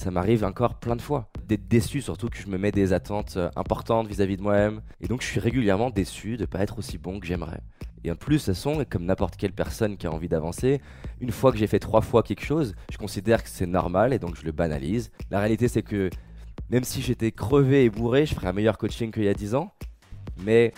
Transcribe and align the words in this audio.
Ça 0.00 0.10
m'arrive 0.10 0.44
encore 0.44 0.76
plein 0.76 0.96
de 0.96 1.02
fois. 1.02 1.28
D'être 1.46 1.68
déçu, 1.68 2.00
surtout 2.00 2.30
que 2.30 2.38
je 2.38 2.46
me 2.46 2.56
mets 2.56 2.72
des 2.72 2.94
attentes 2.94 3.34
euh, 3.36 3.50
importantes 3.54 4.08
vis-à-vis 4.08 4.38
de 4.38 4.42
moi-même. 4.42 4.80
Et 5.02 5.08
donc 5.08 5.20
je 5.20 5.26
suis 5.26 5.40
régulièrement 5.40 5.90
déçu 5.90 6.38
de 6.38 6.44
ne 6.44 6.46
pas 6.46 6.60
être 6.60 6.78
aussi 6.78 6.96
bon 6.96 7.20
que 7.20 7.26
j'aimerais. 7.26 7.60
Et 8.02 8.10
en 8.10 8.14
plus, 8.14 8.38
ce 8.38 8.54
sont, 8.54 8.82
comme 8.88 9.04
n'importe 9.04 9.36
quelle 9.36 9.52
personne 9.52 9.98
qui 9.98 10.06
a 10.06 10.10
envie 10.10 10.28
d'avancer, 10.28 10.80
une 11.20 11.30
fois 11.30 11.52
que 11.52 11.58
j'ai 11.58 11.66
fait 11.66 11.80
trois 11.80 12.00
fois 12.00 12.22
quelque 12.22 12.42
chose, 12.42 12.74
je 12.90 12.96
considère 12.96 13.42
que 13.42 13.50
c'est 13.50 13.66
normal 13.66 14.14
et 14.14 14.18
donc 14.18 14.36
je 14.36 14.44
le 14.46 14.52
banalise. 14.52 15.10
La 15.30 15.38
réalité, 15.38 15.68
c'est 15.68 15.82
que 15.82 16.08
même 16.70 16.84
si 16.84 17.02
j'étais 17.02 17.30
crevé 17.30 17.84
et 17.84 17.90
bourré, 17.90 18.24
je 18.24 18.34
ferais 18.34 18.46
un 18.46 18.54
meilleur 18.54 18.78
coaching 18.78 19.12
qu'il 19.12 19.24
y 19.24 19.28
a 19.28 19.34
10 19.34 19.54
ans. 19.54 19.70
Mais 20.38 20.72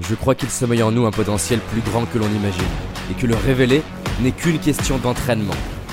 je 0.00 0.14
crois 0.14 0.34
qu'il 0.34 0.48
sommeille 0.48 0.82
en 0.82 0.90
nous 0.90 1.04
un 1.04 1.10
potentiel 1.10 1.60
plus 1.60 1.82
grand 1.82 2.06
que 2.06 2.16
l'on 2.16 2.30
imagine 2.30 2.64
et 3.10 3.14
que 3.20 3.26
le 3.26 3.34
révéler 3.34 3.82
n'est 4.22 4.32
qu'une 4.32 4.58
question 4.58 4.96
d'entraînement. 4.96 5.52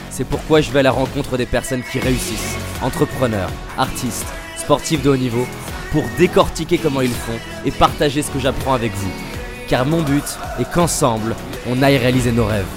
C'est 0.09 0.27
pourquoi 0.27 0.61
je 0.61 0.71
vais 0.71 0.79
à 0.79 0.83
la 0.83 0.91
rencontre 0.91 1.37
des 1.37 1.45
personnes 1.45 1.83
qui 1.83 1.99
réussissent, 1.99 2.57
entrepreneurs, 2.81 3.51
artistes, 3.77 4.27
sportifs 4.57 5.01
de 5.03 5.09
haut 5.09 5.17
niveau, 5.17 5.45
pour 5.91 6.03
décortiquer 6.17 6.77
comment 6.77 7.01
ils 7.01 7.09
font 7.09 7.39
et 7.65 7.71
partager 7.71 8.21
ce 8.21 8.31
que 8.31 8.39
j'apprends 8.39 8.73
avec 8.73 8.91
vous. 8.93 9.11
Car 9.67 9.85
mon 9.85 10.01
but 10.01 10.23
est 10.59 10.71
qu'ensemble, 10.71 11.35
on 11.67 11.81
aille 11.81 11.97
réaliser 11.97 12.31
nos 12.31 12.45
rêves. 12.45 12.67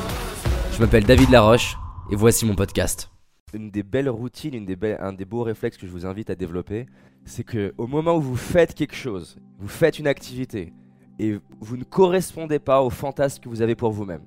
Je 0.72 0.80
m'appelle 0.80 1.05
David 1.05 1.30
Laroche 1.30 1.77
et 2.10 2.16
voici 2.16 2.46
mon 2.46 2.55
podcast. 2.55 3.10
Une 3.55 3.70
des 3.70 3.83
belles 3.83 4.08
routines, 4.08 4.66
un 5.00 5.12
des 5.12 5.24
beaux 5.24 5.42
réflexes 5.42 5.77
que 5.77 5.86
je 5.86 5.92
vous 5.92 6.06
invite 6.06 6.30
à 6.30 6.34
développer, 6.34 6.86
c'est 7.24 7.44
que 7.44 7.74
au 7.77 7.86
moment 7.86 8.16
où 8.16 8.20
vous 8.20 8.36
faites 8.36 8.74
quelque 8.74 8.96
chose, 8.96 9.36
vous 9.58 9.69
faites 9.69 9.98
une 9.98 10.06
activité 10.06 10.72
et 11.19 11.38
vous 11.60 11.77
ne 11.77 11.84
correspondez 11.84 12.58
pas 12.58 12.83
au 12.83 12.91
fantasme 12.91 13.42
que 13.42 13.48
vous 13.48 13.62
avez 13.62 13.74
pour 13.74 13.92
vous-même. 13.92 14.22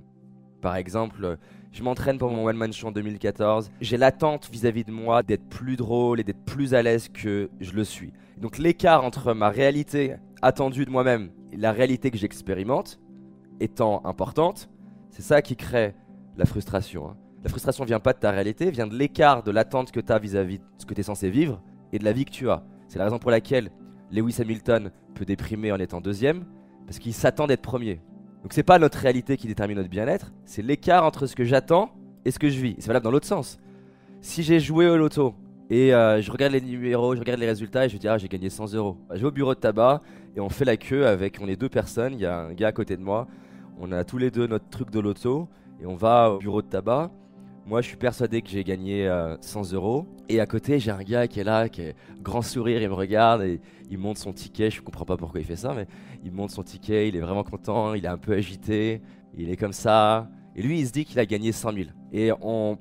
Par 0.61 0.75
exemple, 0.75 1.37
je 1.75 1.83
m'entraîne 1.83 2.17
pour 2.17 2.31
mon 2.31 2.45
One 2.45 2.55
Man 2.55 2.71
Show 2.71 2.87
en 2.87 2.91
2014. 2.93 3.69
J'ai 3.81 3.97
l'attente 3.97 4.47
vis-à-vis 4.49 4.85
de 4.85 4.91
moi 4.91 5.23
d'être 5.23 5.43
plus 5.49 5.75
drôle 5.75 6.21
et 6.21 6.23
d'être 6.23 6.45
plus 6.45 6.73
à 6.73 6.81
l'aise 6.81 7.09
que 7.09 7.49
je 7.59 7.73
le 7.73 7.83
suis. 7.83 8.13
Donc 8.37 8.57
l'écart 8.57 9.03
entre 9.03 9.33
ma 9.33 9.49
réalité 9.49 10.15
attendue 10.41 10.85
de 10.85 10.89
moi-même 10.89 11.31
et 11.51 11.57
la 11.57 11.73
réalité 11.73 12.11
que 12.11 12.17
j'expérimente 12.17 12.97
étant 13.59 14.05
importante, 14.05 14.69
c'est 15.09 15.21
ça 15.21 15.41
qui 15.41 15.57
crée 15.57 15.93
la 16.37 16.45
frustration. 16.45 17.09
Hein. 17.09 17.17
La 17.43 17.49
frustration 17.49 17.83
vient 17.83 17.99
pas 17.99 18.13
de 18.13 18.19
ta 18.19 18.31
réalité, 18.31 18.71
vient 18.71 18.87
de 18.87 18.95
l'écart 18.95 19.43
de 19.43 19.51
l'attente 19.51 19.91
que 19.91 19.99
tu 19.99 20.13
as 20.13 20.17
vis-à-vis 20.17 20.59
de 20.59 20.63
ce 20.77 20.85
que 20.85 20.93
tu 20.93 21.01
es 21.01 21.03
censé 21.03 21.29
vivre 21.29 21.61
et 21.91 21.99
de 21.99 22.05
la 22.05 22.13
vie 22.13 22.23
que 22.23 22.31
tu 22.31 22.49
as. 22.49 22.63
C'est 22.87 22.99
la 22.99 23.03
raison 23.05 23.19
pour 23.19 23.31
laquelle 23.31 23.69
Lewis 24.11 24.37
Hamilton 24.39 24.91
peut 25.13 25.25
déprimer 25.25 25.73
en 25.73 25.79
étant 25.79 25.99
deuxième, 25.99 26.45
parce 26.85 26.99
qu'il 26.99 27.13
s'attend 27.13 27.47
d'être 27.47 27.61
premier. 27.61 27.99
Donc 28.45 28.53
c'est 28.53 28.61
pas 28.61 28.77
notre 28.77 28.99
réalité 28.99 29.37
qui 29.37 29.47
détermine 29.47 29.77
notre 29.77 29.89
bien-être, 29.89 30.31
c'est 30.45 30.61
l'écart 30.61 31.03
entre 31.03 31.25
ce 31.25 31.35
que 31.35 31.43
j'attends 31.43 31.89
et 32.25 32.29
ce 32.29 32.37
que 32.37 32.47
je 32.47 32.59
vis. 32.59 32.75
C'est 32.77 32.85
valable 32.85 33.03
dans 33.03 33.09
l'autre 33.09 33.25
sens. 33.25 33.57
Si 34.21 34.43
j'ai 34.43 34.59
joué 34.59 34.87
au 34.87 34.97
loto 34.97 35.33
et 35.71 35.95
euh, 35.95 36.21
je 36.21 36.31
regarde 36.31 36.53
les 36.53 36.61
numéros, 36.61 37.15
je 37.15 37.21
regarde 37.21 37.39
les 37.39 37.47
résultats 37.47 37.87
et 37.87 37.89
je 37.89 37.97
dis 37.97 38.07
ah 38.07 38.19
j'ai 38.19 38.27
gagné 38.27 38.51
100 38.51 38.75
euros. 38.75 38.97
Je 39.11 39.17
vais 39.17 39.25
au 39.25 39.31
bureau 39.31 39.55
de 39.55 39.59
tabac 39.59 40.03
et 40.35 40.41
on 40.41 40.49
fait 40.49 40.63
la 40.63 40.77
queue 40.77 41.07
avec, 41.07 41.39
on 41.41 41.47
est 41.47 41.55
deux 41.55 41.69
personnes, 41.69 42.13
il 42.13 42.19
y 42.19 42.27
a 42.27 42.41
un 42.41 42.53
gars 42.53 42.67
à 42.67 42.71
côté 42.71 42.97
de 42.97 43.01
moi, 43.01 43.27
on 43.79 43.91
a 43.91 44.03
tous 44.03 44.19
les 44.19 44.29
deux 44.29 44.45
notre 44.45 44.69
truc 44.69 44.91
de 44.91 44.99
loto 44.99 45.47
et 45.81 45.87
on 45.87 45.95
va 45.95 46.29
au 46.29 46.37
bureau 46.37 46.61
de 46.61 46.67
tabac. 46.67 47.09
Moi, 47.67 47.81
je 47.81 47.87
suis 47.87 47.97
persuadé 47.97 48.43
que 48.43 48.49
j'ai 48.49 48.63
gagné 48.63 49.09
100 49.41 49.73
euh, 49.73 49.75
euros. 49.75 50.05
Et 50.29 50.39
à 50.39 50.45
côté, 50.45 50.79
j'ai 50.79 50.91
un 50.91 51.01
gars 51.01 51.27
qui 51.27 51.39
est 51.39 51.43
là, 51.43 51.67
qui 51.67 51.81
est 51.81 51.95
grand 52.21 52.43
sourire, 52.43 52.79
il 52.79 52.89
me 52.89 52.93
regarde 52.93 53.41
et 53.41 53.59
il 53.89 53.97
monte 53.97 54.19
son 54.19 54.33
ticket. 54.33 54.69
Je 54.69 54.83
comprends 54.83 55.05
pas 55.05 55.17
pourquoi 55.17 55.39
il 55.39 55.47
fait 55.47 55.55
ça, 55.55 55.73
mais 55.73 55.87
il 56.23 56.31
monte 56.31 56.51
son 56.51 56.61
ticket, 56.61 57.07
il 57.09 57.15
est 57.15 57.19
vraiment 57.19 57.43
content, 57.43 57.95
il 57.95 58.05
est 58.05 58.09
un 58.09 58.19
peu 58.19 58.33
agité, 58.33 59.01
il 59.35 59.49
est 59.49 59.57
comme 59.57 59.73
ça. 59.73 60.29
Et 60.55 60.61
lui, 60.61 60.79
il 60.79 60.85
se 60.85 60.91
dit 60.91 61.05
qu'il 61.05 61.19
a 61.19 61.25
gagné 61.25 61.51
100 61.51 61.73
000. 61.73 61.85
Et 62.13 62.31
on 62.39 62.77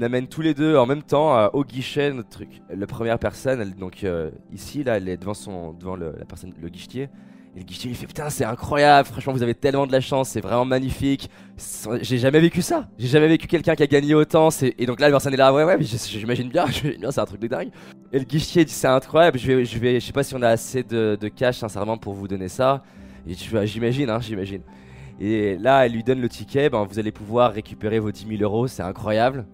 amène 0.00 0.26
tous 0.26 0.40
les 0.40 0.54
deux 0.54 0.74
en 0.78 0.86
même 0.86 1.02
temps 1.02 1.36
euh, 1.36 1.48
au 1.52 1.62
guichet 1.62 2.10
notre 2.10 2.30
truc. 2.30 2.62
La 2.74 2.86
première 2.86 3.18
personne, 3.18 3.72
donc 3.72 4.04
euh, 4.04 4.30
ici, 4.54 4.84
là, 4.84 4.96
elle 4.96 5.08
est 5.10 5.18
devant, 5.18 5.34
son, 5.34 5.74
devant 5.74 5.96
la 5.96 6.12
personne, 6.24 6.54
le 6.58 6.70
guichetier. 6.70 7.10
Et 7.56 7.60
le 7.60 7.64
guichetier 7.64 7.88
lui 7.88 7.96
fait 7.96 8.06
putain 8.06 8.30
c'est 8.30 8.44
incroyable, 8.44 9.06
franchement 9.06 9.32
vous 9.32 9.42
avez 9.44 9.54
tellement 9.54 9.86
de 9.86 9.92
la 9.92 10.00
chance, 10.00 10.30
c'est 10.30 10.40
vraiment 10.40 10.64
magnifique. 10.64 11.30
J'ai 12.00 12.18
jamais 12.18 12.40
vécu 12.40 12.62
ça. 12.62 12.88
J'ai 12.98 13.06
jamais 13.06 13.28
vécu 13.28 13.46
quelqu'un 13.46 13.76
qui 13.76 13.84
a 13.84 13.86
gagné 13.86 14.14
autant. 14.14 14.48
Et 14.60 14.86
donc 14.86 14.98
là 14.98 15.06
la 15.06 15.12
personne 15.12 15.34
est 15.34 15.36
là 15.36 15.52
ouais 15.52 15.62
ouais 15.62 15.78
j'imagine 15.80 16.48
bien, 16.50 16.66
c'est 16.66 17.20
un 17.20 17.24
truc 17.24 17.40
de 17.40 17.46
dingue. 17.46 17.70
Et 18.12 18.18
le 18.18 18.24
guichetier 18.24 18.64
dit 18.64 18.72
c'est 18.72 18.88
incroyable, 18.88 19.38
je 19.38 19.46
vais, 19.46 19.64
je 19.64 19.78
vais, 19.78 20.00
je 20.00 20.06
sais 20.06 20.12
pas 20.12 20.24
si 20.24 20.34
on 20.34 20.42
a 20.42 20.48
assez 20.48 20.82
de, 20.82 21.16
cash 21.28 21.58
sincèrement 21.58 21.96
pour 21.96 22.14
vous 22.14 22.26
donner 22.26 22.48
ça. 22.48 22.82
Et 23.26 23.34
j'imagine 23.34 24.10
hein, 24.10 24.18
j'imagine. 24.20 24.62
Et 25.20 25.56
là 25.56 25.86
elle 25.86 25.92
lui 25.92 26.02
donne 26.02 26.20
le 26.20 26.28
ticket, 26.28 26.70
ben, 26.70 26.82
vous 26.82 26.98
allez 26.98 27.12
pouvoir 27.12 27.52
récupérer 27.52 28.00
vos 28.00 28.10
10 28.10 28.26
000 28.36 28.42
euros, 28.42 28.66
c'est 28.66 28.82
incroyable. 28.82 29.46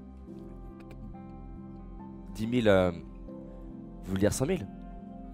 10 2.35 2.63
000, 2.63 2.67
euh, 2.67 2.93
vous 2.93 4.09
voulez 4.09 4.21
dire 4.21 4.33
100 4.33 4.47
000 4.47 4.59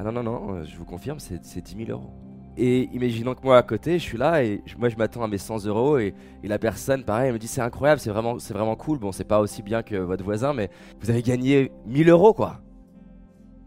Ah 0.00 0.02
non 0.02 0.10
non 0.10 0.24
non, 0.24 0.64
je 0.64 0.76
vous 0.76 0.84
confirme 0.84 1.20
c'est 1.20 1.60
10 1.60 1.76
000 1.86 1.90
euros. 1.92 2.25
Et 2.58 2.88
imaginons 2.92 3.34
que 3.34 3.42
moi 3.42 3.58
à 3.58 3.62
côté, 3.62 3.98
je 3.98 4.04
suis 4.04 4.16
là 4.16 4.42
et 4.42 4.62
moi 4.78 4.88
je 4.88 4.96
m'attends 4.96 5.22
à 5.22 5.28
mes 5.28 5.38
100 5.38 5.66
euros 5.66 5.98
et, 5.98 6.14
la 6.42 6.58
personne, 6.58 7.04
pareil, 7.04 7.28
elle 7.28 7.34
me 7.34 7.38
dit 7.38 7.48
c'est 7.48 7.60
incroyable, 7.60 8.00
c'est 8.00 8.10
vraiment, 8.10 8.36
vraiment 8.36 8.76
cool. 8.76 8.98
Bon, 8.98 9.12
c'est 9.12 9.24
pas 9.24 9.40
aussi 9.40 9.62
bien 9.62 9.82
que 9.82 9.96
votre 9.96 10.24
voisin, 10.24 10.52
mais 10.52 10.70
vous 11.00 11.10
avez 11.10 11.22
gagné 11.22 11.72
1000 11.86 12.08
euros 12.08 12.32
quoi. 12.32 12.60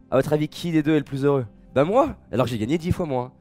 À 0.09 0.15
votre 0.15 0.33
avis, 0.33 0.47
qui 0.47 0.71
des 0.71 0.81
deux 0.81 0.95
est 0.95 0.99
le 0.99 1.03
plus 1.03 1.25
heureux? 1.25 1.45
Bah 1.75 1.83
moi 1.83 2.15
Alors 2.31 2.47
j'ai 2.47 2.57
gagné 2.57 2.77
10 2.77 2.91
fois 2.91 3.05
moins. 3.05 3.31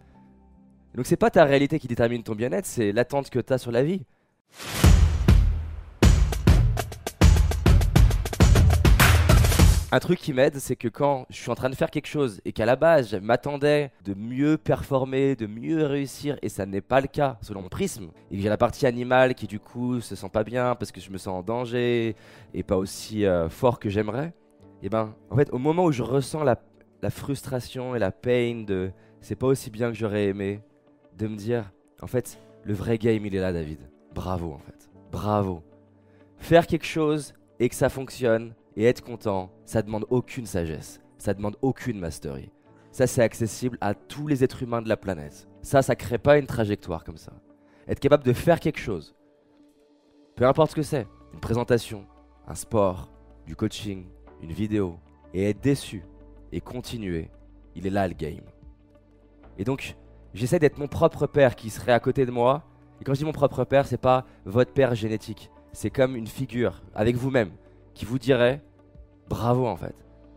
Donc 0.95 1.07
c'est 1.07 1.17
pas 1.17 1.31
ta 1.31 1.45
réalité 1.45 1.79
qui 1.79 1.89
détermine 1.89 2.23
ton 2.23 2.35
bien-être, 2.35 2.67
c'est 2.67 2.93
l'attente 2.93 3.31
que 3.31 3.39
tu 3.39 3.53
as 3.53 3.59
sur 3.59 3.71
la 3.71 3.83
vie. 3.83 4.03
Un 9.91 10.01
truc 10.01 10.19
qui 10.19 10.35
m'aide, 10.35 10.59
c'est 10.59 10.77
que 10.77 10.89
quand 10.89 11.25
je 11.31 11.37
suis 11.37 11.51
en 11.51 11.55
train 11.55 11.71
de 11.71 11.75
faire 11.75 11.91
quelque 11.91 12.09
chose 12.09 12.43
et 12.45 12.53
qu'à 12.53 12.67
la 12.67 12.77
base, 12.77 13.09
je 13.09 13.17
m'attendais 13.17 13.91
de 14.05 14.13
mieux 14.13 14.59
performer, 14.59 15.35
de 15.35 15.47
mieux 15.47 15.87
réussir, 15.87 16.39
et 16.43 16.51
ça 16.51 16.67
n'est 16.67 16.83
pas 16.83 17.01
le 17.01 17.07
cas 17.07 17.39
selon 17.41 17.63
mon 17.63 17.71
prisme, 17.71 18.11
et 18.31 18.37
que 18.37 18.43
j'ai 18.43 18.51
la 18.51 18.59
partie 18.59 18.85
animale 18.87 19.35
qui 19.35 19.47
du 19.47 19.59
coup 19.59 20.03
se 20.03 20.15
sent 20.15 20.29
pas 20.31 20.45
bien 20.45 20.75
parce 20.75 20.93
que 20.93 21.01
je 21.01 21.11
me 21.11 21.17
sens 21.17 21.29
en 21.29 21.43
danger 21.43 22.17
et 22.53 22.63
pas 22.63 22.77
aussi 22.77 23.25
euh, 23.25 23.49
fort 23.49 23.79
que 23.79 23.89
j'aimerais, 23.89 24.35
et 24.83 24.91
ben 24.91 25.15
en 25.31 25.37
fait 25.37 25.49
au 25.55 25.59
moment 25.59 25.85
où 25.87 25.93
je 25.93 26.03
ressens 26.03 26.45
la, 26.45 26.61
la 27.01 27.09
frustration 27.09 27.97
et 27.97 27.99
la 27.99 28.13
peine 28.13 28.67
de 28.67 28.91
c'est 29.23 29.37
pas 29.37 29.47
aussi 29.47 29.71
bien 29.71 29.91
que 29.91 29.97
j'aurais 29.97 30.27
aimé, 30.27 30.61
de 31.17 31.29
me 31.29 31.37
dire 31.37 31.73
en 32.03 32.07
fait 32.07 32.39
le 32.63 32.75
vrai 32.75 32.99
game 32.99 33.25
il 33.25 33.35
est 33.35 33.41
là 33.41 33.55
David, 33.55 33.81
bravo 34.15 34.53
en 34.53 34.59
fait, 34.59 34.91
bravo. 35.11 35.63
Faire 36.37 36.67
quelque 36.67 36.87
chose 36.87 37.33
et 37.59 37.71
que 37.71 37.75
ça 37.75 37.89
fonctionne, 37.89 38.55
et 38.79 38.85
être 38.85 39.03
content, 39.03 39.51
ça 39.65 39.83
demande 39.83 40.07
aucune 40.09 40.47
sagesse, 40.47 41.01
ça 41.19 41.35
demande 41.35 41.57
aucune 41.63 41.99
mastery. 41.99 42.53
Ça, 42.93 43.09
c'est 43.09 43.23
accessible 43.23 43.77
à 43.81 43.93
tous 43.93 44.29
les 44.29 44.45
êtres 44.45 44.63
humains 44.63 44.81
de 44.81 44.89
la 44.89 44.97
planète. 44.97 45.49
Ça, 45.63 45.83
ça 45.83 45.97
crée 45.97 46.17
pas 46.17 46.39
une 46.39 46.47
trajectoire 46.47 47.03
comme 47.03 47.17
ça. 47.17 47.33
Être 47.89 47.99
capable 47.99 48.23
de 48.23 48.33
faire 48.33 48.61
quelque 48.61 48.79
chose, 48.79 49.17
peu 50.37 50.47
importe 50.47 50.71
ce 50.71 50.77
que 50.77 50.83
c'est, 50.83 51.09
une 51.35 51.41
présentation, 51.41 52.07
un 52.47 52.55
sport, 52.55 53.11
du 53.47 53.57
coaching, 53.57 54.07
une 54.43 54.53
vidéo, 54.53 55.01
et 55.35 55.51
être 55.51 55.61
déçu 55.61 56.05
et 56.53 56.61
continuer, 56.61 57.31
il 57.75 57.85
est 57.85 57.91
là 57.91 58.07
le 58.07 58.15
game. 58.15 58.45
Et 59.59 59.65
donc, 59.65 59.97
j'essaie 60.35 60.61
d'être 60.61 60.79
mon 60.79 60.87
propre 60.87 61.27
père 61.27 61.57
qui 61.57 61.71
serait 61.71 61.93
à 61.93 61.99
côté 61.99 62.25
de 62.25 62.31
moi. 62.31 62.63
Et 63.01 63.05
quand 63.05 63.13
je 63.13 63.19
dis 63.19 63.25
mon 63.25 63.33
propre 63.33 63.65
père, 63.65 63.89
c'est 63.89 63.99
pas 63.99 64.25
votre 64.45 64.73
père 64.73 64.95
génétique. 64.95 65.51
C'est 65.73 65.91
comme 65.91 66.15
une 66.15 66.29
figure 66.29 66.81
avec 66.95 67.17
vous-même 67.17 67.51
qui 67.93 68.05
vous 68.05 68.21
dirait 68.21 68.63
bravo 69.29 69.67
en 69.67 69.77
fait. 69.77 69.95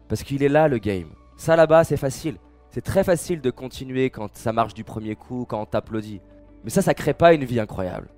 Parce 0.07 0.24
qu'il 0.24 0.44
est 0.44 0.50
là 0.50 0.68
le 0.68 0.78
game. 0.78 1.09
Ça 1.38 1.56
là-bas, 1.56 1.84
c'est 1.84 1.97
facile. 1.97 2.38
C'est 2.69 2.81
très 2.81 3.03
facile 3.03 3.41
de 3.41 3.50
continuer 3.50 4.09
quand 4.09 4.35
ça 4.35 4.53
marche 4.53 4.74
du 4.74 4.84
premier 4.84 5.16
coup, 5.16 5.46
quand 5.47 5.62
on 5.62 5.66
t'applaudit. 5.66 6.22
Mais 6.63 6.69
ça, 6.69 6.81
ça 6.81 6.94
crée 6.94 7.13
pas 7.13 7.34
une 7.34 7.44
vie 7.44 7.59
incroyable. 7.59 8.09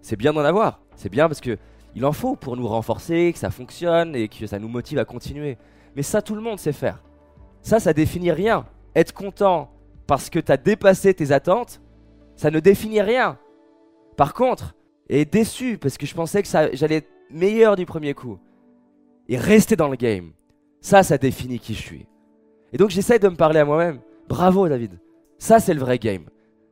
C'est 0.00 0.16
bien 0.16 0.32
d'en 0.32 0.44
avoir. 0.44 0.80
C'est 0.96 1.10
bien 1.10 1.28
parce 1.28 1.40
que 1.40 1.58
il 1.94 2.06
en 2.06 2.12
faut 2.12 2.36
pour 2.36 2.56
nous 2.56 2.66
renforcer, 2.66 3.32
que 3.32 3.38
ça 3.38 3.50
fonctionne 3.50 4.16
et 4.16 4.28
que 4.28 4.46
ça 4.46 4.58
nous 4.58 4.68
motive 4.68 4.98
à 4.98 5.04
continuer. 5.04 5.58
Mais 5.94 6.02
ça, 6.02 6.22
tout 6.22 6.34
le 6.34 6.40
monde 6.40 6.58
sait 6.58 6.72
faire. 6.72 7.02
Ça, 7.60 7.80
ça 7.80 7.92
définit 7.92 8.32
rien. 8.32 8.64
Être 8.94 9.12
content 9.12 9.70
parce 10.06 10.30
que 10.30 10.38
tu 10.38 10.50
as 10.50 10.56
dépassé 10.56 11.14
tes 11.14 11.32
attentes, 11.32 11.80
ça 12.36 12.50
ne 12.50 12.60
définit 12.60 13.02
rien. 13.02 13.38
Par 14.16 14.34
contre, 14.34 14.74
être 15.08 15.32
déçu 15.32 15.78
parce 15.78 15.98
que 15.98 16.06
je 16.06 16.14
pensais 16.14 16.42
que 16.42 16.48
j'allais 16.72 16.96
être 16.96 17.10
meilleur 17.30 17.76
du 17.76 17.86
premier 17.86 18.14
coup, 18.14 18.38
et 19.28 19.36
rester 19.36 19.76
dans 19.76 19.88
le 19.88 19.96
game. 19.96 20.32
Ça, 20.80 21.02
ça 21.02 21.18
définit 21.18 21.58
qui 21.58 21.74
je 21.74 21.80
suis. 21.80 22.06
Et 22.72 22.76
donc 22.76 22.90
j'essaie 22.90 23.18
de 23.18 23.28
me 23.28 23.36
parler 23.36 23.60
à 23.60 23.64
moi-même. 23.64 24.00
Bravo 24.28 24.68
David. 24.68 24.98
Ça, 25.38 25.58
c'est 25.58 25.74
le 25.74 25.80
vrai 25.80 25.98
game. 25.98 26.24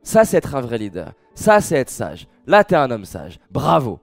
Ça, 0.03 0.25
c'est 0.25 0.37
être 0.37 0.55
un 0.55 0.61
vrai 0.61 0.77
leader. 0.77 1.13
Ça, 1.35 1.61
c'est 1.61 1.75
être 1.75 1.89
sage. 1.89 2.27
Là, 2.47 2.63
t'es 2.63 2.75
un 2.75 2.89
homme 2.89 3.05
sage. 3.05 3.39
Bravo. 3.51 3.99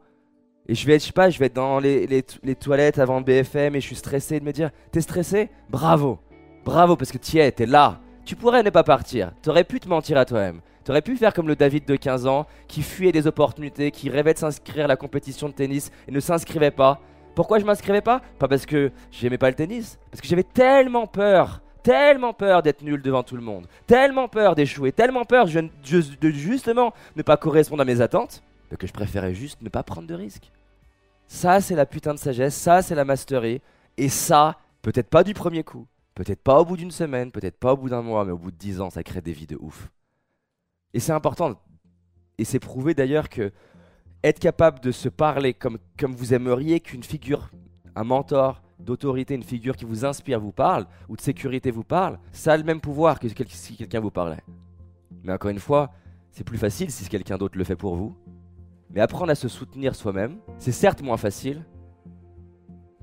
Et 0.68 0.74
je 0.74 0.86
vais 0.86 0.96
être, 0.96 1.00
je 1.02 1.06
sais 1.06 1.12
pas, 1.12 1.30
je 1.30 1.38
vais 1.38 1.46
être 1.46 1.54
dans 1.54 1.80
les, 1.80 2.06
les, 2.06 2.54
toilettes 2.54 2.98
avant 2.98 3.22
BFM 3.22 3.74
et 3.74 3.80
je 3.80 3.86
suis 3.86 3.96
stressé 3.96 4.38
de 4.38 4.44
me 4.44 4.52
dire, 4.52 4.70
t'es 4.92 5.00
stressé? 5.00 5.48
Bravo. 5.70 6.18
Bravo 6.64 6.96
parce 6.96 7.10
que 7.10 7.18
tu 7.18 7.38
es, 7.38 7.50
t'es 7.50 7.64
là. 7.64 8.00
Tu 8.26 8.36
pourrais 8.36 8.62
ne 8.62 8.70
pas 8.70 8.84
partir. 8.84 9.32
T'aurais 9.40 9.64
pu 9.64 9.80
te 9.80 9.88
mentir 9.88 10.18
à 10.18 10.26
toi-même. 10.26 10.60
T'aurais 10.84 11.02
pu 11.02 11.16
faire 11.16 11.32
comme 11.32 11.48
le 11.48 11.56
David 11.56 11.86
de 11.86 11.96
15 11.96 12.26
ans 12.26 12.46
qui 12.66 12.82
fuyait 12.82 13.12
des 13.12 13.26
opportunités, 13.26 13.90
qui 13.90 14.10
rêvait 14.10 14.34
de 14.34 14.38
s'inscrire 14.38 14.84
à 14.84 14.88
la 14.88 14.96
compétition 14.96 15.48
de 15.48 15.54
tennis 15.54 15.90
et 16.06 16.12
ne 16.12 16.20
s'inscrivait 16.20 16.70
pas 16.70 17.00
Pourquoi 17.38 17.60
je 17.60 17.64
m'inscrivais 17.64 18.00
pas? 18.00 18.20
Pas 18.40 18.48
parce 18.48 18.66
que 18.66 18.90
j'aimais 19.12 19.38
pas 19.38 19.48
le 19.48 19.54
tennis, 19.54 19.96
parce 20.10 20.20
que 20.20 20.26
j'avais 20.26 20.42
tellement 20.42 21.06
peur, 21.06 21.62
tellement 21.84 22.32
peur 22.32 22.64
d'être 22.64 22.82
nul 22.82 23.00
devant 23.00 23.22
tout 23.22 23.36
le 23.36 23.42
monde, 23.42 23.68
tellement 23.86 24.26
peur 24.26 24.56
d'échouer, 24.56 24.90
tellement 24.90 25.24
peur 25.24 25.46
de 25.46 26.30
justement 26.30 26.92
ne 27.14 27.22
pas 27.22 27.36
correspondre 27.36 27.82
à 27.82 27.84
mes 27.84 28.00
attentes, 28.00 28.42
que 28.76 28.88
je 28.88 28.92
préférais 28.92 29.34
juste 29.34 29.62
ne 29.62 29.68
pas 29.68 29.84
prendre 29.84 30.08
de 30.08 30.14
risques. 30.14 30.50
Ça, 31.28 31.60
c'est 31.60 31.76
la 31.76 31.86
putain 31.86 32.12
de 32.12 32.18
sagesse, 32.18 32.56
ça, 32.56 32.82
c'est 32.82 32.96
la 32.96 33.04
mastery, 33.04 33.62
et 33.96 34.08
ça, 34.08 34.58
peut-être 34.82 35.08
pas 35.08 35.22
du 35.22 35.32
premier 35.32 35.62
coup, 35.62 35.86
peut-être 36.16 36.42
pas 36.42 36.58
au 36.58 36.64
bout 36.64 36.76
d'une 36.76 36.90
semaine, 36.90 37.30
peut-être 37.30 37.56
pas 37.56 37.74
au 37.74 37.76
bout 37.76 37.88
d'un 37.88 38.02
mois, 38.02 38.24
mais 38.24 38.32
au 38.32 38.38
bout 38.38 38.50
de 38.50 38.56
dix 38.56 38.80
ans, 38.80 38.90
ça 38.90 39.04
crée 39.04 39.20
des 39.20 39.30
vies 39.30 39.46
de 39.46 39.56
ouf. 39.60 39.92
Et 40.92 40.98
c'est 40.98 41.12
important, 41.12 41.54
et 42.36 42.44
c'est 42.44 42.58
prouvé 42.58 42.94
d'ailleurs 42.94 43.28
que 43.28 43.52
être 44.24 44.38
capable 44.38 44.80
de 44.80 44.90
se 44.90 45.08
parler 45.08 45.54
comme, 45.54 45.78
vous 46.00 46.34
aimeriez 46.34 46.80
qu'une 46.80 47.02
figure, 47.02 47.50
un 47.94 48.04
mentor 48.04 48.62
d'autorité, 48.78 49.34
une 49.34 49.42
figure 49.42 49.76
qui 49.76 49.84
vous 49.84 50.04
inspire 50.04 50.40
vous 50.40 50.52
parle, 50.52 50.86
ou 51.08 51.16
de 51.16 51.20
sécurité 51.20 51.70
vous 51.70 51.84
parle, 51.84 52.18
ça 52.32 52.52
a 52.52 52.56
le 52.56 52.64
même 52.64 52.80
pouvoir 52.80 53.18
que 53.18 53.28
si 53.48 53.76
quelqu'un 53.76 54.00
vous 54.00 54.10
parlait. 54.10 54.42
Mais 55.24 55.32
encore 55.32 55.50
une 55.50 55.58
fois, 55.58 55.92
c'est 56.30 56.44
plus 56.44 56.58
facile 56.58 56.90
si 56.90 57.08
quelqu'un 57.08 57.36
d'autre 57.36 57.58
le 57.58 57.64
fait 57.64 57.76
pour 57.76 57.96
vous. 57.96 58.16
Mais 58.90 59.00
apprendre 59.00 59.30
à 59.30 59.34
se 59.34 59.48
soutenir 59.48 59.94
soi-même, 59.94 60.38
c'est 60.58 60.72
certes 60.72 61.02
moins 61.02 61.16
facile, 61.16 61.64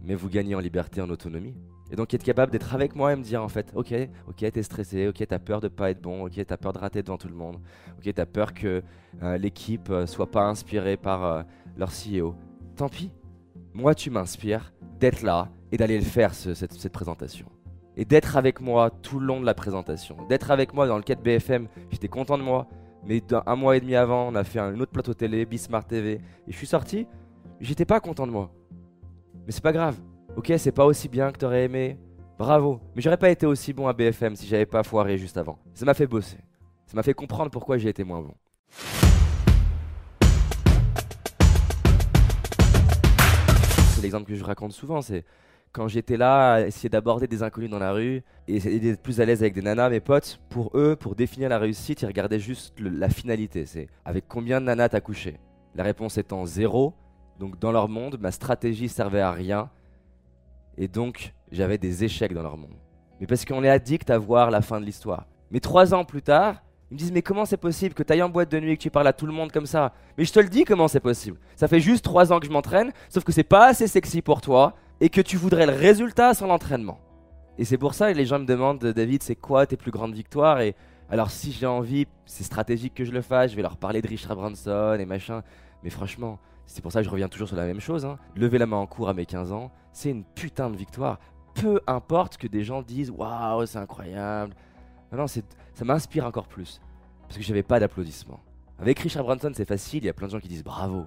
mais 0.01 0.15
vous 0.15 0.29
gagnez 0.29 0.55
en 0.55 0.59
liberté, 0.59 1.01
en 1.01 1.09
autonomie. 1.09 1.55
Et 1.91 1.95
donc 1.95 2.13
être 2.13 2.23
capable 2.23 2.51
d'être 2.51 2.73
avec 2.73 2.95
moi 2.95 3.13
et 3.13 3.15
me 3.15 3.21
dire 3.21 3.43
en 3.43 3.47
fait, 3.47 3.71
ok, 3.75 3.93
ok, 4.27 4.51
t'es 4.51 4.63
stressé, 4.63 5.07
ok, 5.07 5.23
t'as 5.27 5.39
peur 5.39 5.61
de 5.61 5.67
pas 5.67 5.91
être 5.91 6.01
bon, 6.01 6.25
ok, 6.25 6.43
t'as 6.45 6.57
peur 6.57 6.73
de 6.73 6.79
rater 6.79 7.03
devant 7.03 7.17
tout 7.17 7.27
le 7.27 7.35
monde, 7.35 7.57
ok, 7.99 8.11
t'as 8.13 8.25
peur 8.25 8.53
que 8.53 8.81
euh, 9.21 9.37
l'équipe 9.37 9.89
euh, 9.91 10.07
soit 10.07 10.31
pas 10.31 10.45
inspirée 10.45 10.97
par 10.97 11.23
euh, 11.23 11.43
leur 11.77 11.89
CEO. 11.89 12.35
Tant 12.75 12.89
pis, 12.89 13.11
moi 13.73 13.93
tu 13.93 14.09
m'inspires 14.09 14.73
d'être 14.99 15.21
là 15.21 15.49
et 15.71 15.77
d'aller 15.77 15.99
le 15.99 16.05
faire 16.05 16.33
cette, 16.33 16.89
présentation. 16.89 17.45
Et 17.97 18.03
d'être 18.03 18.35
avec 18.35 18.61
moi 18.61 18.89
tout 18.89 19.19
le 19.19 19.27
long 19.27 19.39
de 19.39 19.45
la 19.45 19.53
présentation. 19.53 20.17
D'être 20.27 20.51
avec 20.51 20.73
moi 20.73 20.87
dans 20.87 20.97
le 20.97 21.03
cas 21.03 21.15
de 21.15 21.21
BFM, 21.21 21.67
j'étais 21.91 22.07
content 22.07 22.37
de 22.37 22.43
moi, 22.43 22.67
mais 23.05 23.21
un 23.45 23.55
mois 23.55 23.77
et 23.77 23.79
demi 23.79 23.95
avant, 23.95 24.27
on 24.27 24.35
a 24.35 24.43
fait 24.43 24.59
un 24.59 24.79
autre 24.79 24.91
plateau 24.91 25.13
télé, 25.13 25.45
Bismart 25.45 25.85
TV, 25.85 26.13
et 26.13 26.21
je 26.51 26.57
suis 26.57 26.67
sorti, 26.67 27.07
j'étais 27.59 27.85
pas 27.85 27.99
content 27.99 28.25
de 28.25 28.31
moi. 28.31 28.51
Mais 29.45 29.51
c'est 29.51 29.63
pas 29.63 29.71
grave, 29.71 29.95
Ok, 30.37 30.51
c'est 30.57 30.73
pas 30.73 30.85
aussi 30.85 31.07
bien 31.07 31.31
que 31.31 31.37
t'aurais 31.37 31.63
aimé. 31.63 31.97
Bravo. 32.37 32.81
Mais 32.93 33.01
j'aurais 33.01 33.15
pas 33.15 33.29
été 33.29 33.45
aussi 33.45 33.71
bon 33.71 33.87
à 33.87 33.93
BFM 33.93 34.35
si 34.35 34.45
j'avais 34.47 34.65
pas 34.65 34.83
foiré 34.83 35.17
juste 35.17 35.37
avant. 35.37 35.57
Ça 35.73 35.85
m'a 35.85 35.93
fait 35.93 36.07
bosser. 36.07 36.39
Ça 36.87 36.97
m'a 36.97 37.03
fait 37.03 37.13
comprendre 37.13 37.49
pourquoi 37.49 37.77
j'ai 37.77 37.87
été 37.87 38.03
moins 38.03 38.21
bon. 38.21 38.33
C'est 43.93 44.01
l'exemple 44.01 44.25
que 44.25 44.35
je 44.35 44.43
raconte 44.43 44.73
souvent, 44.73 45.01
c'est 45.01 45.23
quand 45.71 45.87
j'étais 45.87 46.17
là 46.17 46.55
à 46.55 46.61
essayer 46.61 46.89
d'aborder 46.89 47.27
des 47.27 47.41
inconnus 47.41 47.69
dans 47.69 47.79
la 47.79 47.93
rue 47.93 48.21
et 48.49 48.59
d'être 48.59 49.01
plus 49.01 49.21
à 49.21 49.25
l'aise 49.25 49.41
avec 49.41 49.53
des 49.53 49.61
nanas, 49.61 49.89
mes 49.89 50.01
potes, 50.01 50.41
pour 50.49 50.71
eux, 50.77 50.97
pour 50.97 51.15
définir 51.15 51.47
la 51.47 51.59
réussite, 51.59 52.01
ils 52.01 52.07
regardaient 52.07 52.39
juste 52.39 52.77
la 52.81 53.07
finalité. 53.07 53.65
C'est 53.65 53.87
avec 54.03 54.27
combien 54.27 54.59
de 54.59 54.65
nanas 54.65 54.89
t'as 54.89 54.99
couché? 54.99 55.39
La 55.75 55.83
réponse 55.83 56.17
étant 56.17 56.45
zéro. 56.45 56.93
Donc 57.39 57.57
dans 57.57 57.71
leur 57.71 57.87
monde, 57.87 58.17
ma 58.19 58.31
stratégie 58.31 58.89
servait 58.89 59.21
à 59.21 59.31
rien 59.31 59.69
et 60.77 60.87
donc, 60.87 61.33
j'avais 61.51 61.77
des 61.77 62.03
échecs 62.03 62.33
dans 62.33 62.43
leur 62.43 62.57
monde. 62.57 62.75
Mais 63.19 63.27
parce 63.27 63.45
qu'on 63.45 63.63
est 63.63 63.69
addict 63.69 64.09
à 64.09 64.17
voir 64.17 64.51
la 64.51 64.61
fin 64.61 64.79
de 64.79 64.85
l'histoire. 64.85 65.25
Mais 65.51 65.59
trois 65.59 65.93
ans 65.93 66.03
plus 66.03 66.21
tard, 66.21 66.61
ils 66.91 66.95
me 66.95 66.99
disent 66.99 67.11
Mais 67.11 67.21
comment 67.21 67.45
c'est 67.45 67.57
possible 67.57 67.93
que 67.93 68.03
tu 68.03 68.11
ailles 68.11 68.21
en 68.21 68.29
boîte 68.29 68.51
de 68.51 68.59
nuit 68.59 68.71
et 68.71 68.77
que 68.77 68.81
tu 68.81 68.91
parles 68.91 69.07
à 69.07 69.13
tout 69.13 69.25
le 69.25 69.31
monde 69.31 69.51
comme 69.51 69.65
ça? 69.65 69.93
Mais 70.17 70.25
je 70.25 70.33
te 70.33 70.39
le 70.39 70.49
dis 70.49 70.65
comment 70.65 70.87
c'est 70.87 70.99
possible? 70.99 71.39
Ça 71.55 71.67
fait 71.67 71.79
juste 71.79 72.03
trois 72.03 72.33
ans 72.33 72.39
que 72.39 72.45
je 72.45 72.51
m'entraîne, 72.51 72.91
sauf 73.09 73.23
que 73.23 73.31
c'est 73.31 73.43
pas 73.43 73.67
assez 73.67 73.87
sexy 73.87 74.21
pour 74.21 74.41
toi 74.41 74.73
et 74.99 75.09
que 75.09 75.21
tu 75.21 75.37
voudrais 75.37 75.65
le 75.65 75.73
résultat 75.73 76.33
sans 76.33 76.47
l'entraînement. 76.47 76.99
Et 77.57 77.63
c'est 77.63 77.77
pour 77.77 77.93
ça 77.93 78.11
que 78.11 78.17
les 78.17 78.25
gens 78.25 78.39
me 78.39 78.45
demandent 78.45 78.83
David, 78.83 79.23
c'est 79.23 79.35
quoi 79.35 79.65
tes 79.65 79.77
plus 79.77 79.91
grandes 79.91 80.13
victoires? 80.13 80.59
Et 80.59 80.75
alors, 81.09 81.31
si 81.31 81.51
j'ai 81.51 81.67
envie, 81.67 82.07
c'est 82.25 82.43
stratégique 82.43 82.93
que 82.93 83.05
je 83.05 83.11
le 83.11 83.21
fasse, 83.21 83.51
je 83.51 83.55
vais 83.55 83.61
leur 83.61 83.77
parler 83.77 84.01
de 84.01 84.07
Richard 84.07 84.35
Branson 84.35 84.97
et 84.99 85.05
machin. 85.05 85.43
Mais 85.83 85.89
franchement, 85.89 86.39
c'est 86.65 86.81
pour 86.81 86.91
ça 86.91 86.99
que 86.99 87.05
je 87.05 87.09
reviens 87.09 87.27
toujours 87.27 87.47
sur 87.47 87.57
la 87.57 87.65
même 87.65 87.79
chose. 87.79 88.05
Hein. 88.05 88.17
Lever 88.35 88.57
la 88.57 88.65
main 88.65 88.77
en 88.77 88.87
cours 88.87 89.09
à 89.09 89.13
mes 89.13 89.25
15 89.25 89.51
ans, 89.51 89.71
c'est 89.91 90.09
une 90.09 90.23
putain 90.23 90.69
de 90.69 90.75
victoire. 90.75 91.19
Peu 91.53 91.79
importe 91.87 92.37
que 92.37 92.47
des 92.47 92.63
gens 92.63 92.81
disent 92.81 93.11
waouh, 93.11 93.65
c'est 93.65 93.77
incroyable. 93.77 94.53
Non, 95.11 95.27
ça 95.27 95.41
m'inspire 95.83 96.25
encore 96.25 96.47
plus. 96.47 96.81
Parce 97.27 97.37
que 97.37 97.43
j'avais 97.43 97.63
pas 97.63 97.79
d'applaudissements. 97.79 98.41
Avec 98.79 98.99
Richard 98.99 99.23
Branson, 99.23 99.51
c'est 99.53 99.67
facile, 99.67 100.03
il 100.03 100.07
y 100.07 100.09
a 100.09 100.13
plein 100.13 100.27
de 100.27 100.31
gens 100.31 100.39
qui 100.39 100.49
disent 100.49 100.63
bravo. 100.63 101.05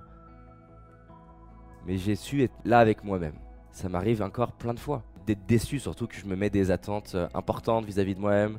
Mais 1.86 1.98
j'ai 1.98 2.16
su 2.16 2.42
être 2.42 2.54
là 2.64 2.78
avec 2.78 3.04
moi-même. 3.04 3.34
Ça 3.72 3.88
m'arrive 3.88 4.22
encore 4.22 4.52
plein 4.52 4.74
de 4.74 4.80
fois. 4.80 5.02
D'être 5.26 5.44
déçu, 5.46 5.78
surtout 5.78 6.06
que 6.06 6.14
je 6.14 6.24
me 6.24 6.36
mets 6.36 6.50
des 6.50 6.70
attentes 6.70 7.12
euh, 7.14 7.28
importantes 7.34 7.84
vis-à-vis 7.84 8.14
de 8.14 8.20
moi-même. 8.20 8.58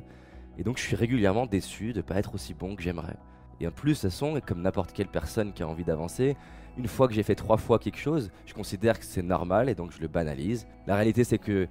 Et 0.58 0.62
donc 0.62 0.78
je 0.78 0.82
suis 0.82 0.96
régulièrement 0.96 1.46
déçu 1.46 1.92
de 1.92 1.98
ne 1.98 2.02
pas 2.02 2.16
être 2.16 2.34
aussi 2.34 2.54
bon 2.54 2.76
que 2.76 2.82
j'aimerais. 2.82 3.16
Et 3.60 3.66
en 3.66 3.70
plus, 3.70 3.92
de 3.92 3.94
toute 3.94 4.10
façon, 4.10 4.40
comme 4.46 4.62
n'importe 4.62 4.92
quelle 4.92 5.08
personne 5.08 5.52
qui 5.52 5.62
a 5.62 5.68
envie 5.68 5.84
d'avancer, 5.84 6.36
une 6.78 6.86
fois 6.86 7.08
que 7.08 7.14
j'ai 7.14 7.22
fait 7.22 7.34
trois 7.34 7.58
fois 7.58 7.78
quelque 7.78 7.98
chose, 7.98 8.30
je 8.46 8.54
considère 8.54 8.98
que 8.98 9.04
c'est 9.04 9.22
normal 9.22 9.68
et 9.68 9.74
donc 9.74 9.92
je 9.92 10.00
le 10.00 10.08
banalise. 10.08 10.66
La 10.86 10.94
réalité, 10.94 11.24
c'est 11.24 11.38
que 11.38 11.68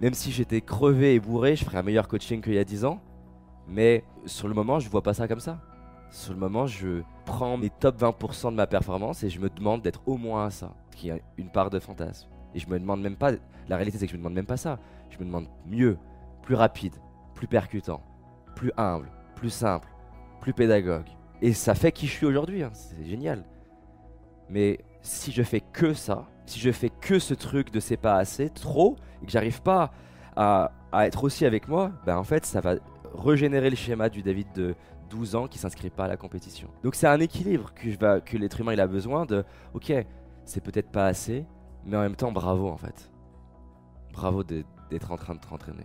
même 0.00 0.14
si 0.14 0.30
j'étais 0.30 0.60
crevé 0.60 1.14
et 1.14 1.20
bourré, 1.20 1.56
je 1.56 1.64
ferais 1.64 1.78
un 1.78 1.82
meilleur 1.82 2.08
coaching 2.08 2.40
qu'il 2.40 2.54
y 2.54 2.58
a 2.58 2.64
10 2.64 2.84
ans. 2.84 3.00
Mais 3.66 4.04
sur 4.26 4.48
le 4.48 4.54
moment, 4.54 4.78
je 4.78 4.88
vois 4.88 5.02
pas 5.02 5.14
ça 5.14 5.26
comme 5.26 5.40
ça. 5.40 5.60
Sur 6.10 6.32
le 6.34 6.38
moment, 6.38 6.66
je 6.66 7.02
prends 7.24 7.56
mes 7.56 7.70
top 7.70 8.00
20% 8.00 8.50
de 8.50 8.56
ma 8.56 8.66
performance 8.66 9.24
et 9.24 9.30
je 9.30 9.40
me 9.40 9.48
demande 9.48 9.82
d'être 9.82 10.02
au 10.06 10.16
moins 10.16 10.46
à 10.46 10.50
ça, 10.50 10.74
qui 10.94 11.10
a 11.10 11.18
une 11.38 11.50
part 11.50 11.70
de 11.70 11.80
fantasme. 11.80 12.28
Et 12.54 12.60
je 12.60 12.68
me 12.68 12.78
demande 12.78 13.00
même 13.00 13.16
pas, 13.16 13.32
la 13.68 13.76
réalité 13.76 13.98
c'est 13.98 14.06
que 14.06 14.12
je 14.12 14.16
me 14.16 14.20
demande 14.20 14.34
même 14.34 14.46
pas 14.46 14.56
ça. 14.56 14.78
Je 15.10 15.18
me 15.18 15.24
demande 15.24 15.48
mieux, 15.66 15.98
plus 16.42 16.54
rapide, 16.54 16.94
plus 17.34 17.48
percutant, 17.48 18.00
plus 18.54 18.70
humble, 18.76 19.10
plus 19.34 19.50
simple, 19.50 19.88
plus 20.40 20.52
pédagogue. 20.52 21.08
Et 21.44 21.52
ça 21.52 21.74
fait 21.74 21.92
qui 21.92 22.06
je 22.06 22.12
suis 22.12 22.24
aujourd'hui, 22.24 22.62
hein. 22.62 22.70
c'est 22.72 23.04
génial. 23.04 23.44
Mais 24.48 24.78
si 25.02 25.30
je 25.30 25.42
fais 25.42 25.60
que 25.60 25.92
ça, 25.92 26.26
si 26.46 26.58
je 26.58 26.72
fais 26.72 26.88
que 26.88 27.18
ce 27.18 27.34
truc 27.34 27.70
de 27.70 27.80
c'est 27.80 27.98
pas 27.98 28.16
assez, 28.16 28.48
trop, 28.48 28.96
et 29.20 29.26
que 29.26 29.30
j'arrive 29.30 29.60
pas 29.60 29.92
à, 30.36 30.72
être 31.00 31.22
aussi 31.22 31.44
avec 31.44 31.68
moi, 31.68 31.92
ben 32.06 32.16
en 32.16 32.24
fait 32.24 32.46
ça 32.46 32.62
va 32.62 32.76
régénérer 33.14 33.68
le 33.68 33.76
schéma 33.76 34.08
du 34.08 34.22
David 34.22 34.46
de 34.54 34.74
12 35.10 35.34
ans 35.34 35.46
qui 35.46 35.58
s'inscrit 35.58 35.90
pas 35.90 36.06
à 36.06 36.08
la 36.08 36.16
compétition. 36.16 36.70
Donc 36.82 36.94
c'est 36.94 37.08
un 37.08 37.20
équilibre 37.20 37.74
que, 37.74 38.38
l'être 38.38 38.60
humain 38.60 38.72
il 38.72 38.80
a 38.80 38.86
besoin 38.86 39.26
de, 39.26 39.44
ok, 39.74 39.92
c'est 40.46 40.62
peut-être 40.62 40.88
pas 40.88 41.04
assez, 41.04 41.44
mais 41.84 41.98
en 41.98 42.00
même 42.00 42.16
temps 42.16 42.32
bravo 42.32 42.70
en 42.70 42.78
fait. 42.78 43.12
Bravo 44.14 44.44
d'être 44.44 45.12
en 45.12 45.18
train 45.18 45.34
de 45.34 45.40
t'entraîner. 45.40 45.84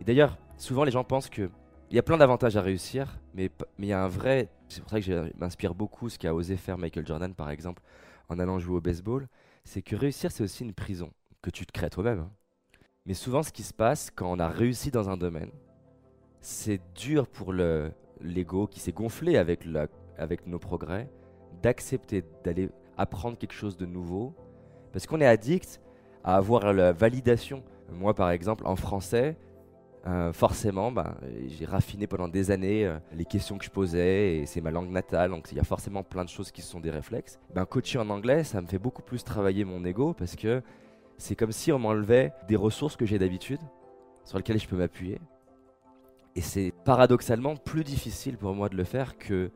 Et 0.00 0.04
d'ailleurs, 0.04 0.38
souvent 0.58 0.84
les 0.84 0.92
gens 0.92 1.02
pensent 1.02 1.28
que 1.28 1.50
il 1.90 1.96
y 1.96 1.98
a 1.98 2.02
plein 2.02 2.16
d'avantages 2.16 2.56
à 2.56 2.62
réussir, 2.62 3.18
mais 3.34 3.50
il 3.78 3.86
y 3.86 3.92
a 3.92 4.02
un 4.02 4.08
vrai. 4.08 4.48
C'est 4.68 4.80
pour 4.80 4.90
ça 4.90 5.00
que 5.00 5.06
je 5.06 5.36
m'inspire 5.36 5.74
beaucoup 5.74 6.08
ce 6.08 6.18
qu'a 6.18 6.32
osé 6.32 6.56
faire 6.56 6.78
Michael 6.78 7.04
Jordan, 7.04 7.34
par 7.34 7.50
exemple, 7.50 7.82
en 8.28 8.38
allant 8.38 8.60
jouer 8.60 8.76
au 8.76 8.80
baseball. 8.80 9.26
C'est 9.64 9.82
que 9.82 9.96
réussir, 9.96 10.30
c'est 10.30 10.44
aussi 10.44 10.62
une 10.62 10.72
prison 10.72 11.10
que 11.42 11.50
tu 11.50 11.66
te 11.66 11.72
crées 11.72 11.90
toi-même. 11.90 12.20
Hein. 12.20 12.30
Mais 13.06 13.14
souvent, 13.14 13.42
ce 13.42 13.50
qui 13.50 13.64
se 13.64 13.74
passe 13.74 14.10
quand 14.14 14.30
on 14.30 14.38
a 14.38 14.48
réussi 14.48 14.92
dans 14.92 15.10
un 15.10 15.16
domaine, 15.16 15.50
c'est 16.40 16.80
dur 16.94 17.26
pour 17.26 17.52
l'ego 17.52 18.68
qui 18.68 18.78
s'est 18.78 18.92
gonflé 18.92 19.36
avec, 19.36 19.66
avec 20.16 20.46
nos 20.46 20.58
progrès 20.58 21.10
d'accepter 21.62 22.24
d'aller 22.44 22.70
apprendre 22.96 23.36
quelque 23.36 23.52
chose 23.52 23.76
de 23.76 23.86
nouveau. 23.86 24.32
Parce 24.92 25.06
qu'on 25.06 25.20
est 25.20 25.26
addict 25.26 25.80
à 26.22 26.36
avoir 26.36 26.72
la 26.72 26.92
validation. 26.92 27.64
Moi, 27.92 28.14
par 28.14 28.30
exemple, 28.30 28.64
en 28.64 28.76
français, 28.76 29.36
euh, 30.06 30.32
forcément, 30.32 30.90
bah, 30.90 31.16
j'ai 31.46 31.66
raffiné 31.66 32.06
pendant 32.06 32.28
des 32.28 32.50
années 32.50 32.86
euh, 32.86 32.98
les 33.12 33.26
questions 33.26 33.58
que 33.58 33.64
je 33.64 33.70
posais 33.70 34.38
et 34.38 34.46
c'est 34.46 34.62
ma 34.62 34.70
langue 34.70 34.90
natale, 34.90 35.30
donc 35.30 35.48
il 35.52 35.58
y 35.58 35.60
a 35.60 35.64
forcément 35.64 36.02
plein 36.02 36.24
de 36.24 36.30
choses 36.30 36.50
qui 36.50 36.62
sont 36.62 36.80
des 36.80 36.90
réflexes. 36.90 37.38
Ben, 37.54 37.66
coacher 37.66 37.98
en 37.98 38.08
anglais, 38.08 38.42
ça 38.42 38.62
me 38.62 38.66
fait 38.66 38.78
beaucoup 38.78 39.02
plus 39.02 39.24
travailler 39.24 39.64
mon 39.64 39.84
ego 39.84 40.14
parce 40.14 40.36
que 40.36 40.62
c'est 41.18 41.36
comme 41.36 41.52
si 41.52 41.70
on 41.70 41.78
m'enlevait 41.78 42.32
des 42.48 42.56
ressources 42.56 42.96
que 42.96 43.04
j'ai 43.04 43.18
d'habitude, 43.18 43.60
sur 44.24 44.38
lesquelles 44.38 44.58
je 44.58 44.66
peux 44.66 44.76
m'appuyer. 44.76 45.20
Et 46.34 46.40
c'est 46.40 46.72
paradoxalement 46.84 47.56
plus 47.56 47.84
difficile 47.84 48.38
pour 48.38 48.54
moi 48.54 48.70
de 48.70 48.76
le 48.76 48.84
faire 48.84 49.18
que 49.18 49.50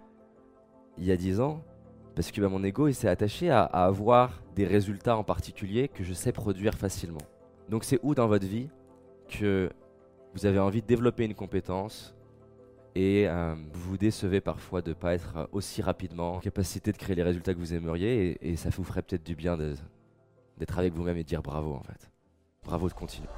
il 0.99 1.05
y 1.05 1.11
a 1.11 1.17
10 1.17 1.41
ans, 1.41 1.63
parce 2.15 2.31
que 2.31 2.41
ben, 2.43 2.51
mon 2.51 2.63
ego 2.63 2.93
s'est 2.93 3.09
attaché 3.09 3.49
à 3.49 3.63
avoir 3.63 4.43
des 4.55 4.67
résultats 4.67 5.17
en 5.17 5.25
particulier 5.25 5.89
que 5.89 6.05
je 6.05 6.13
sais 6.13 6.33
produire 6.33 6.75
facilement. 6.75 7.23
Donc 7.71 7.85
c'est 7.85 7.99
où 8.03 8.15
dans 8.15 8.29
votre 8.29 8.47
vie 8.47 8.69
que 9.29 9.71
vous 10.35 10.47
avez 10.47 10.59
envie 10.59 10.83
de 10.83 10.87
développer 10.87 11.25
une 11.25 11.35
compétence 11.35 12.15
et 12.95 13.27
euh, 13.29 13.55
vous 13.73 13.91
vous 13.91 13.97
décevez 13.97 14.41
parfois 14.41 14.83
de 14.83 14.91
ne 14.91 14.95
pas 14.95 15.15
être 15.15 15.49
aussi 15.53 15.83
rapidement 15.83 16.35
en 16.35 16.41
capacité 16.41 16.93
de 16.93 16.97
créer 16.97 17.17
les 17.17 17.23
résultats 17.23 17.55
que 17.55 17.59
vous 17.59 17.75
aimeriez 17.75 18.39
et, 18.41 18.57
ça 18.57 18.69
vous 18.71 18.85
ferait 18.85 19.03
peut-être 19.03 19.25
du 19.25 19.35
bien 19.35 19.57
d'être 19.57 20.79
avec 20.79 20.93
vous-même 20.93 21.17
et 21.17 21.23
de 21.23 21.29
dire 21.29 21.43
bravo 21.43 21.75
en 21.75 21.83
fait. 21.83 22.11
Bravo 22.65 22.89
de 22.89 22.95
continuer. 22.95 23.29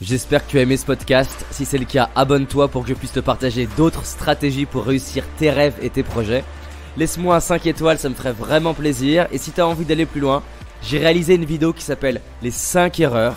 J'espère 0.00 0.46
que 0.46 0.50
tu 0.52 0.58
as 0.58 0.62
aimé 0.62 0.78
ce 0.78 0.86
podcast. 0.86 1.44
Si 1.50 1.66
c'est 1.66 1.76
le 1.76 1.84
cas, 1.84 2.08
abonne-toi 2.14 2.68
pour 2.68 2.82
que 2.82 2.88
je 2.88 2.94
puisse 2.94 3.12
te 3.12 3.20
partager 3.20 3.68
d'autres 3.76 4.06
stratégies 4.06 4.64
pour 4.64 4.84
réussir 4.84 5.24
tes 5.36 5.50
rêves 5.50 5.76
et 5.82 5.90
tes 5.90 6.02
projets. 6.02 6.42
Laisse-moi 6.96 7.36
un 7.36 7.40
5 7.40 7.66
étoiles, 7.66 7.98
ça 7.98 8.08
me 8.08 8.14
ferait 8.14 8.32
vraiment 8.32 8.72
plaisir. 8.72 9.28
Et 9.30 9.38
si 9.38 9.52
tu 9.52 9.60
as 9.60 9.66
envie 9.66 9.84
d'aller 9.84 10.06
plus 10.06 10.20
loin, 10.20 10.42
j'ai 10.82 10.98
réalisé 10.98 11.34
une 11.34 11.44
vidéo 11.44 11.74
qui 11.74 11.82
s'appelle 11.82 12.22
Les 12.42 12.50
5 12.50 12.98
erreurs 13.00 13.36